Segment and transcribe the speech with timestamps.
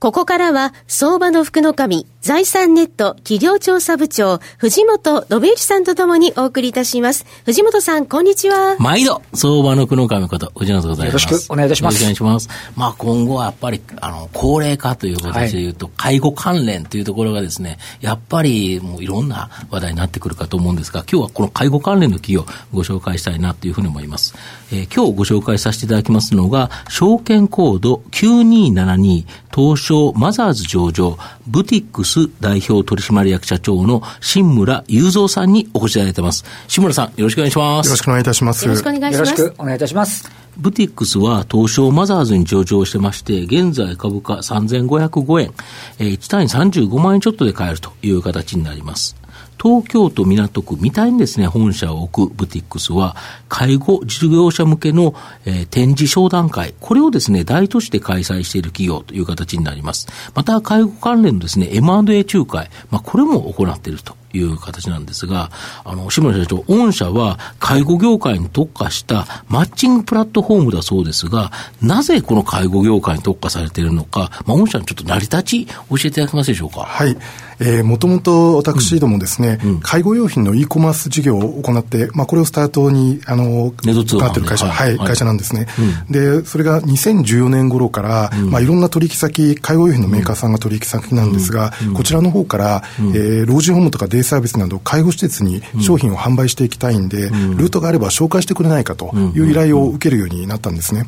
[0.00, 7.26] ここからは、相場の福の神、財産ネット企業調査部長、藤本信之さんとともにお送りいたします。
[7.44, 8.76] 藤本さん、こんにちは。
[8.78, 11.24] 毎度、相場の福の神こと、藤本でございます。
[11.24, 12.02] よろしくお願いいたします。
[12.02, 12.72] よろしくお願いします。
[12.76, 24.34] まあ今後はやっぱり、あの、高齢化という形で言うと、はい、介護関連というところがですね、やっぱりもういろんな話題になってくるかと思うんですが、今日はこの介護関連の企業、ご紹介したいなというふうに思います。
[24.72, 36.44] えー、今日ご紹介させていただきますのが、証券コード9272、東証マザーズ上場、ブティックス代表取締役社長の新村雄三さんにお越しいただいてます。
[36.68, 37.86] 新村さん、よろしくお願いします。
[37.86, 38.64] よろしくお願いいたします。
[38.64, 39.30] よろしくお願いします。
[39.30, 40.39] よろしくお願いいたします。
[40.60, 45.54] ブティックスは東証マザーズに上場してまして、現在株価3505円、
[45.98, 49.16] えー、1単位35万円ちょっとで買えるという形になります。
[49.62, 53.16] 東京都港区みたいにですね、本社を置くブティックスは、
[53.48, 60.08] 介護事業者向けの、えー、展示商談会、これをですね、大都市で開催している企業という形になります。
[60.34, 65.50] また、介護関連のですね、M&A 仲介、まあ、これも行っているという形なんですが、
[65.84, 71.50] あの、志村社長、御社は介護業界に特化したマッチングプラットフォームだそうですが、
[71.82, 76.80] なぜこの介護業界に特化されているのか、まあ、御社のちょっと成り立ち、教えていただけますでしょうか？
[76.80, 77.16] はい。
[77.60, 79.70] えー、もともと私どもですね、うん。
[79.70, 85.66] うん、介護用品の e コマース事業を行って、まあ、これをスタートに、あの、行ってる会社、はい、はい、会社なんですね。
[86.08, 101.04] うん、で、それが2014年頃から、まあ、いろんな取引先、介護用品のメーカーさんが取引先なんですが、こちらの方から、えー、老人ホームとかデイサービスなど、介護施設に商品を販売していきたいんで、ルートがあれば紹介してくれないかという依頼を受けるようになったんですね。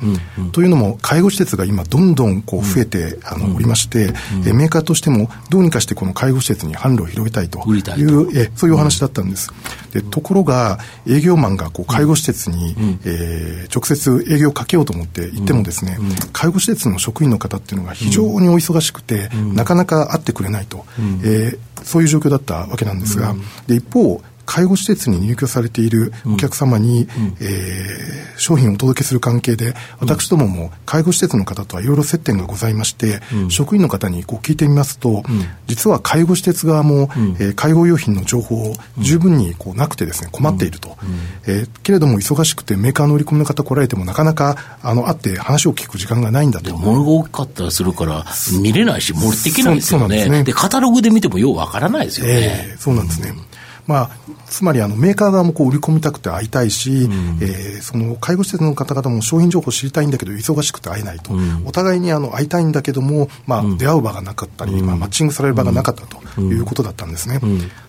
[0.52, 4.12] というのも、介護施設が今、どんどんこう増えて、あのおりまして、
[4.46, 9.50] えメーカーとしても、どうにかしてこの介護施設に販路を広げたいというえそういうお話だったんです。
[9.92, 20.84] でところが営業マンがこう介護施設に、うん、えー、直接営業をかけようと思って行ってもですね、うん、介護施設の職員の方っていうのが非常にお忙しくて、なかなか会ってくれないと、
[21.24, 23.34] えー、そういう状況だったわけなんですが、
[23.66, 35.22] で一方介護施設に入居されているお客様に、うん、えー、商品をお届けする関係で、私どもも介護施設の方とはいろいろ接点がございまして、うん、職員の方にこう聞いてみますと、うん、
[35.66, 40.96] 実は介護施設側も、うん、えー、介護用品の情報を十分にこうなくてですね、困っていると。
[41.46, 46.76] えー、けれども忙しくてメーカーの売り込みの方来られてもなかなかあの会って話を聞く時間がないんだと。
[46.76, 48.24] 物が大きかったりするから
[48.60, 50.16] 見れないし持っていけないですよね。
[50.16, 50.44] ですね。
[50.44, 52.68] で、カタログで見てもようわからないですよね。
[52.70, 53.32] えー、そうなんですね。
[53.86, 54.10] まあ、
[54.46, 67.40] つまりあのメーカー側もこう売り込みたくて会いたいし、うん、えー、その介護施設の方々も商品情報を知りたいんだけど忙しくて会えないと、うん、お互いにあの会いたいんだけども、まあ、出会う場がなかったり、うん、まあ、マッチングされる場がなかったということだったんですね。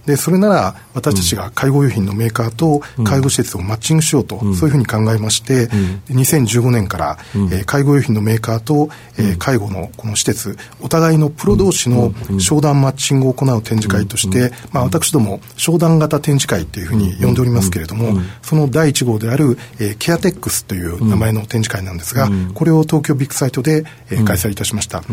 [0.06, 5.68] でそれなら私たちが介護用品のメーカーと介護施設をマッチングしようと、そういうふうに考えまして、
[6.10, 25.04] 2015年から、えー、介護用品のメーカーと、えー、介護のこの施設お互いのプロ同士の商談マッチングを行う展示会として、まあ、私ども商談型展示会っていうふうに呼んでおりますけれども、その第1号である、えー、ケアテックスという名前の展示会なんですが、これを東京ビッグサイトで、えー、開催いたしました、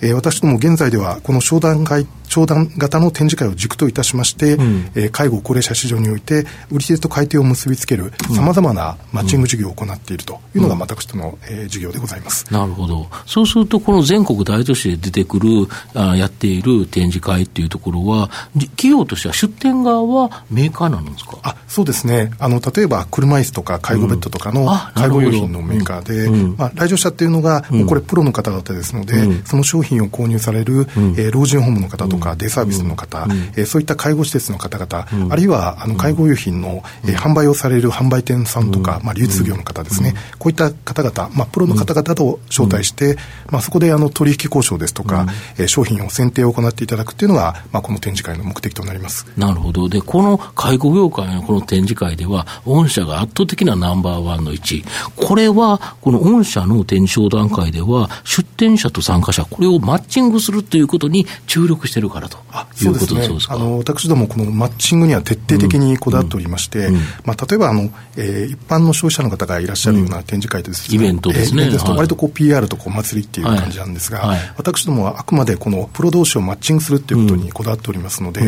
[0.00, 13.08] えー、私ども現在ではこの商談会商談型の展示会を軸といたしまして、うん、えー、介護高齢者市場において売り手と買い手を結びつけるさまざまなマッチング事業を行っているというのが私との、えー、事業でございます、なるほど。
[13.26, 15.48] そうするとこの全国大都市で出てくる
[15.94, 18.30] あやっている展示会っていうところは
[18.76, 20.13] 企業としては出店側は
[20.50, 21.38] メーカーなんですか？
[21.42, 22.30] あそうですね。
[22.38, 30.86] あの例えば車椅子とか介護ベッドとかの介護用品のメーカーで、うん、まあ、来場者っていうのが、もうこれプロの方々ですので、その商品を購入される、
[31.16, 43.16] えー、老人ホームの方とか、デイサービスの方、えー、そういった介護施設の方々、あるいはあの介護用品の、えー、販売をされる販売店さんとか、まあ、流通業の方ですね、こういった方々、まあ、プロの方々と招待して、
[43.50, 45.26] まあ、そこであの取引交渉ですとか、
[45.58, 49.26] えー、商品を選定を行っていただくっていうのが、まあ、この展示会の目的となります。
[49.36, 49.88] なるほど。
[49.88, 54.84] でこの介護業界のこの展示会では御社が圧倒的なナンバーワンの1位。
[55.16, 62.38] これはこの御社の展示商談会では出展者と参加者これをマッチングするということに注力してるからと。
[62.82, 66.94] いうことでそうですか、ね、あの私どもこのマッチングには徹底的にこだわっておりまして、うん。
[66.94, 74.28] うん、まあ、例えばあの、えー、一般の消費者の方がいらっしゃるような展示会ですと、イベントですね、えー、ですと割とこう PR とこう祭りっていう感じなんですが、はい。
[74.28, 78.40] はい、私どもはあくまでこのプロ同士をマッチングするっていうことにこだわっておりますので、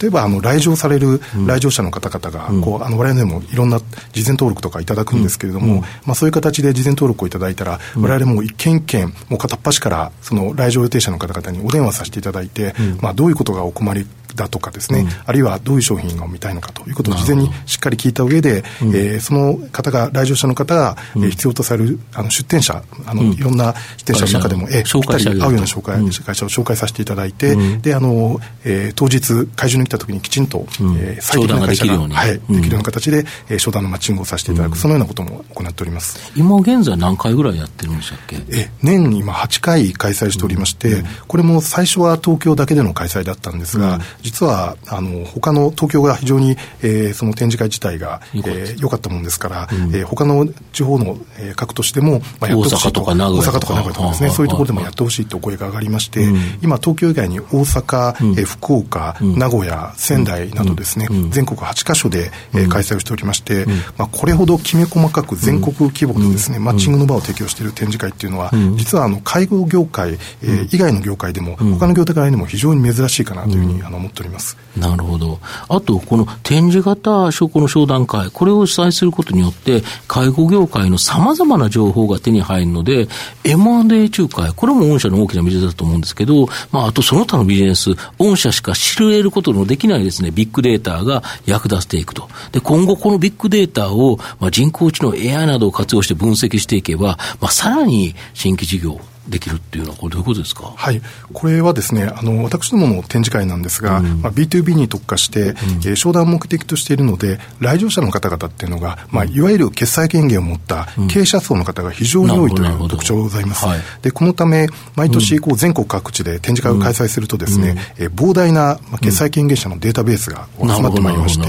[0.00, 3.80] 例えばあの来場される来場者の方々がこう、あの我々でもいろんな
[4.12, 14.06] 事前登録とかいただくんですけれども、まあ、そういう形で事前登録をいただいたら、我々も一件一件もう片っ端からその来場予定者の方々にお電話させていただいて、まあ、どういうことがお困り
[14.38, 36.32] だとかですね、うん、あるいはどういう商品が見たいのかということを事前にしっかり聞いた上で、うん、えー、その方が来場者の方が、うん、えー、必要とされるあの出店者あの、うん、いろんな出店者の中でも、えー、ぴったり合うような紹介、会社を紹介させていただいて、であの、えー、当日会場に来た時にきちんと、うん、えー、最適な会社がはい、できるような形で、えー、商談のマッチングをさせていただく、そのようなことも行っております。
[36.36, 38.36] 今現在何回ぐらいやってるんでしたっけ？
[38.50, 46.50] え年に今8回開催しておりまして、これも最初は東京だけでの開催だったんですが、実はあの他の東京が非常に、
[46.82, 53.00] えー、その展示会自体が良、えー、かったもんですから、うん、えー、他の地方の、えー、各都市でも、まあ、やってほしいと。
[53.00, 53.74] 大阪とか名古屋とか。
[53.74, 54.30] 名古屋とかですね。
[54.30, 63.64] そういうところでもやってほしいとお声が上がりまして、うん、今東京以外に大阪、うん、えー、福岡、うん、名古屋仙台などですね、全国8カ所で、えー、開催をしておりまして、
[63.96, 74.56] まあ、これほどきめ細かく全国規模でですね、マッチングの場を提供している展示会っていうのは、実はあの介護業界、えー、以外の業界でも、他の業界でも非常に珍しいかなというふうに、あの思っております。
[74.76, 75.40] なるほど。
[75.68, 83.08] あと、この展示型証拠の商談会、これを主催することによって、介護業界のさまざまな情報が手に入るので、
[83.44, 92.28] M&A 仲介、これも御社の大きなビジネスだと思うんですけど、まあ、あとその他のビジネス、御社しか知れることのできないですね、ビッグデータが役立てていくと。
[92.52, 101.00] で、今後このビッグデータを、まあ、人工知能 AI などを活用して分析していけば、まあ、さらに新規事業、できるっていうのは、これ、どういうことですか、はい、
[101.32, 113.66] これはですね、あの私どもの展示会なんですが、うん、まあ、B2B に特化して、うん、えー、商談を目的としているので、来場者の方々っていうのが、まあ、いわゆる決済権限を持った経営者層の方が非常に多いという特徴がございます。
[113.66, 114.66] はい、でこのため、
[114.96, 121.46] 毎年こう全国各地で展示会を開催するとですね、うん、えー、膨大な、まあ、決済権限者のデータベースが集まってまいりまして、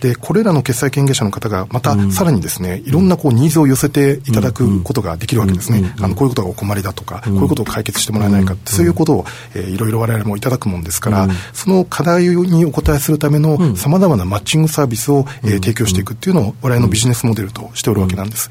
[0.00, 9.24] でこれらの決済権限者の方がまたさらにですね、いろんなこうニーズを寄せていただくことができるわけですね、あのこういうことがお困りだとか、こういうことを解決してもらえないか、そういうことを、
[9.54, 18.50] えー、いろいろ我々もいただくもんですから、その課題にお答えするためのさまざまなマッチングサービスを、えー、提供していくっていうのを我々のビジネスモデルとしておるわけなんです。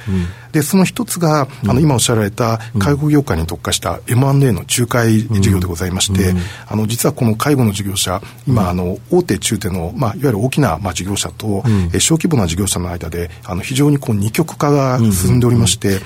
[0.52, 6.34] でその一つがあの今おっしゃられた介護業界に特化した M&A の仲介事業でございまして、
[6.68, 16.00] あの実はこの介護の事業者今あの大手中手の、まあ、いわゆる大きな、まあ、事業者と、えー、小規模な事業者の間であの非常にこう二極化が進んでおりまして、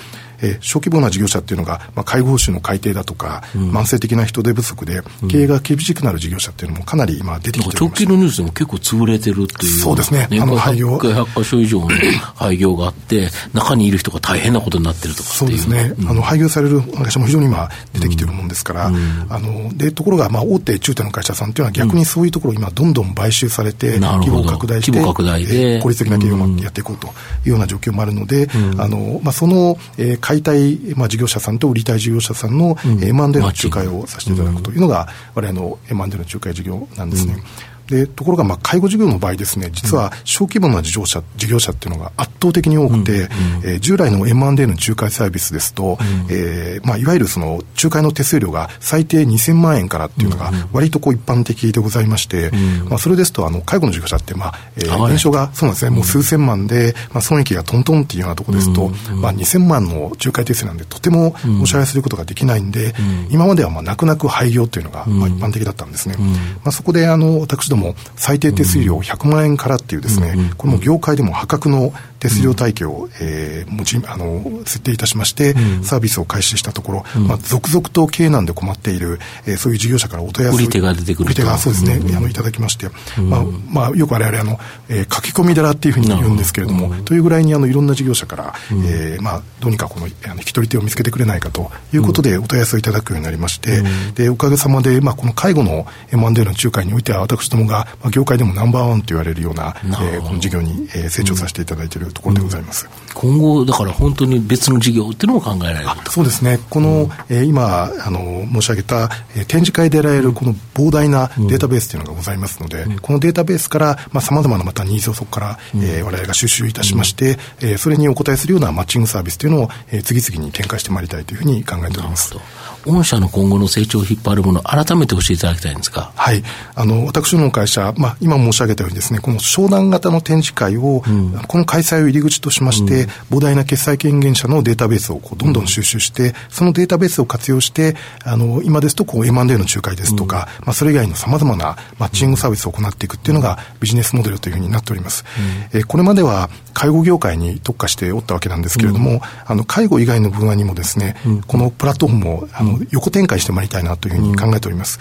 [0.43, 9.79] えー、小規模な事業者っていうのが、まあ、介護報酬の改定だとか、うん、慢性的な人手不足で、経営が厳しくなる事業者っていうのもかなり今出てきて直近のニュースでも結構潰れてるっていう。
[9.79, 10.27] そうですね。
[10.31, 10.97] あの廃業。
[10.97, 11.87] 100箇所以上の
[12.35, 15.93] 廃業があって、中にいる人が大変なことになってるとかそうですね。
[15.97, 27.09] うん、あの、廃業される会社も非常に今出てきてるもんですから、うん、あの、で、ところが、まあ、大手、中手の会社さんっていうのは逆にそういうところを今どんどん買収されて、規模を拡大して、規模効率的な企業をやっていこうとい
[27.47, 37.43] うような状況もあるので、あの、まあ、その、えー、解体、まあ、事業者さんと売りたい事業者さんの M&A の仲介をさせていただくというのが、我々の M&A の仲介事業なんですね。
[37.87, 43.19] でところが、まあ、介護事業の場合ですね、実は小規模な事業者事業者っていうのが圧倒的に多くて、うん。
[43.19, 43.27] うん、
[43.65, 62.93] えー、従来の M&A の仲介サービスですと、うん、えー、まあ、いわゆるその仲介の手数料が最低2000万円からっていうのが、割とこう一般的でございまして、うん、まあ、それですと、あの介護の事業者って、まあえー、年商がそうなんですね、もう数千万で、まあ、損益がトントンっていうようなところですと、まあ、2000万の仲介手数なんで、とてもお支払いすることができないんで、
[63.29, 66.15] 今まではまあ泣く泣く廃業っていうのが、まあ、一般的だったんですね。
[66.63, 71.91] まあ、そこであの私ども最低手数料100万円からっていうですね、これも業界でも破格の
[72.23, 75.53] 手数料体系を、えー、持ちあの設定いたしまして、
[75.83, 82.87] サービスを開始したところ、まあ、続々と経営難で困っている、えー、そういう事業者からお問い合わせ売り手が出てくる売り手がそうですね、あのいただきまして、
[83.21, 93.83] まあまあ、よく我々あの、えー、書き込み寺っていうふうに言うんですけれども、というぐらいにあのいろんな事業者から、えーまあ、どうにかこのあの引き取り手を見つけてくれないかということでお問い合わせをいただくようになりまして、
[94.15, 102.87] でおかげさまで、まあ、この介護の M&A の仲介においては私どもが、まあ、業界でもナンバーワンと言われるような、えー、この事業に、えー、成長させていただいているところでございます。
[103.13, 105.89] 今後、だから本当に別の事業っていうのも考えられる。
[106.09, 122.35] そうですね、この、うん、えー、今あの申し上げた、えー、展示会で得られるこの膨大なデータベースというのがございますので、うん、このデータベースからさまざ、まなまたニーズをそこから、うん、えー、我々が収集いたしまして、うん、えー、それにお答えするようなマッチングサービスというのを、えー、次々に展開してまいりたいというふうに考えております。
[122.85, 126.11] 御社の今後の成長を引っ張るもの、改めて教えていただきたいんですか？
[126.15, 126.43] はい。
[126.75, 145.23] あの、私の会社、まあ、今申し上げたようにですね、この商談型の展示会を、うん、この開催を入り口としまして、うん、膨大な決済権限者のデータベースをこうどんどん収集して、うん、そのデータベースを活用して、あの、今ですとこう M&A の仲介ですとか、まあ、それ以外の様々なマッチングサービスを行っていくっていうのがビジネスモデルというふうになっております。
[145.71, 151.15] えー、これまでは介護業界に特化しておったわけなんですけれども、あの、介護以外の分野にもですね、
[151.47, 154.99] このプラットフォームをあの横展開してまいりたいなというふうに考えております。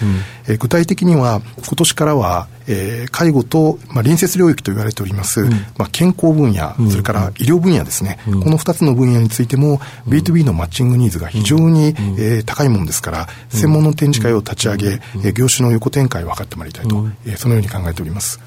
[0.48, 11.88] えー、具体的には、今年からは、えー、介護と、まあ、隣接領域と言われております、うん、まあ、健康分野、それから医療分野ですね、うん、この2つの分野についても、B2B のマッチングニーズが非常に、
[12.18, 18.40] えー、高いものですから、専門の展示会を立ち上げ、えー、業種の横展開を図ってまいりたいと、えー、そのように考えております。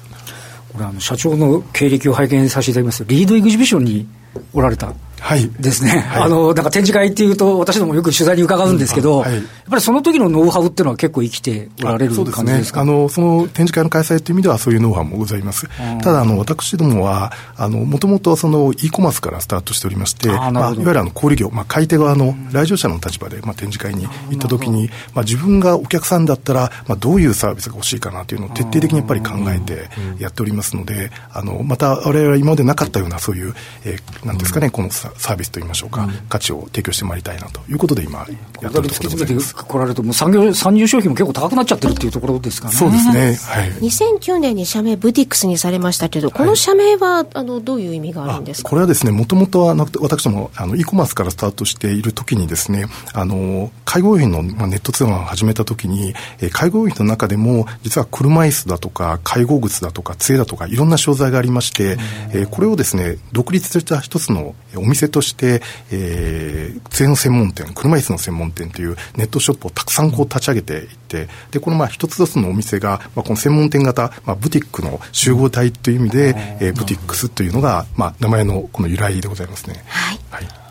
[0.72, 2.98] これあの社長の経歴を拝見させていただきます。
[2.98, 4.06] と、リードエグジビションに
[4.52, 5.48] おられたはい。
[5.60, 15.68] ですね、はい、あのなんか展示会っていうと、私どもよく取材に伺うんですけど、うんはい、やっぱりその時のノウハウっていうのは結構生きておられる感じですか、ね、あのその展示会の開催という意味では、そういうノウハウもございます。
[16.02, 33.54] ただあの、私どもは、もともとその e コマースからスタートしておりまして、あまあ、いわゆるあの小売業、まあ、買い手側の来場者の立場で、まあ、展示会に行った時に、まあ、自分がお客さんだったら、まあ、どういうサービスが欲しいかなというのを徹底的にやっぱり考えてやっておりますので、あのまた我々は今までなかったような、そういう、
[33.84, 35.96] えー、なんですかね、このサービスといいましょうか。
[35.96, 38.18] か、価値を提供してまいりたいなということで今、
[38.60, 39.54] やってるところでございます。
[39.54, 42.74] 来られると、もう産業、参入商品も結構高くなっちゃってるっていうところですかね。
[42.74, 43.38] そうですね。
[43.42, 43.72] はい。
[43.72, 48.68] 2009年に社名ブティックスにされましたけど、この社名は、あの、どういう意味があるんですか？
[48.68, 61.98] これはですね、もともとは私ども、あの、e コマースからスタートしているときにですね、あの、介護用品の、まあ、ネット通販を始めたときに、えー、介護用品の中でも、実は車椅子だとか、介護靴だとか、杖だとか、いろんな商材がありまして、
[62.32, 79.82] えー、これをですね、独立した一つのお店として、えーー、杖の専門店、車椅子の専門店というネットショップをたくさんこう立ち上げていって、で、このまあ一つずつのお店が、まあ、この専門店型、まあ、ブティックの集合体という意味で、えー、ブティックスというのが、まあ、名前のこの由来でございますね。
[79.86, 80.18] はい。
[80.30, 80.65] はい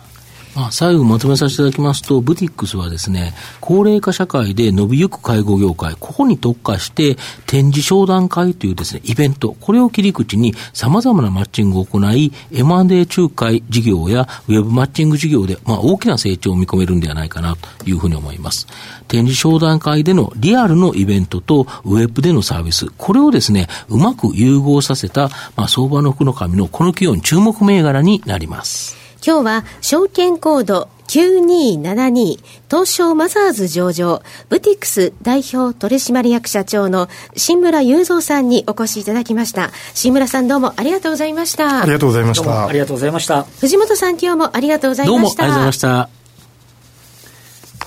[0.55, 18.65] まあ、最後まとめさせていただきますと、ブティックスはですね、高齢化社会で伸びゆく介護業界、ここに特化して展示商談会というですね、イベント、これを切り口に様々なマッチングを行い、M&A 仲介事業やウェブマッチング事業で、まあ、大きな成長を見込めるんではないかなというふうに思います。
[19.09, 29.04] 展示商談会でのリアルのイベントとウェブでのサービス、これをですね、うまく融合させた、まあ、相場の福の神のこの企業に注目銘柄になります。
[29.25, 32.37] 今日は証券コード9272
[32.69, 39.71] 東証マザーズ上場ブティックス代表取締役社長の新村雄三さんにお越しいただきました。
[39.95, 41.81] 新村さんどうもありがとうございました。
[41.81, 42.67] ありがとうございました。
[42.67, 43.43] ありがとうございました。
[43.43, 45.11] 藤本さん今日もありがとうございました。
[45.11, 46.09] どうもありがとうございました。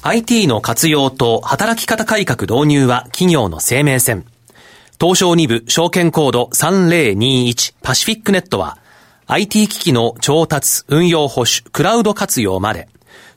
[0.08, 4.24] IT の活用と働き方改革導入は企業の生命線。
[5.00, 8.78] 東証2部証券コード3021パシフィックネットは
[9.30, 12.88] IT 機器の調達、運用保守、クラウド活用まで、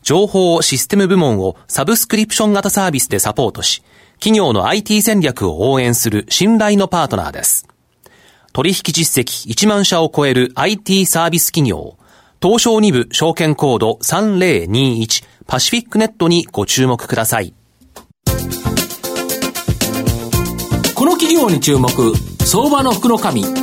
[0.04, 3.84] 情報システム部門をサブスクリプション型サービスでサポートし、
[4.14, 7.68] 企業の IT 戦略を応援する信頼のパートナーです。
[8.54, 11.98] 取引実績1万社を超える IT サービス企業、
[12.42, 17.54] 東証2部証券コード3021パシフィックネットにご注目ください。
[20.96, 21.90] この企業に注目、
[22.46, 23.61] 相場の福の神。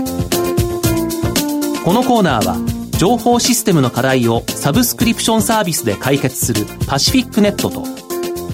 [1.88, 2.59] このコーナーは
[2.99, 7.83] 情報システムの課題をサブスクリプションサービスで解決するパシフィックネットと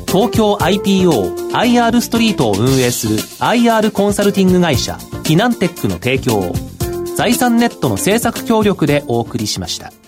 [0.07, 6.53] 東京 IPOIR ストリートを運営する IR コンサルティング会社フィナンテックの提供を
[7.17, 10.04] 財産ネットの政策協力でお送りしました。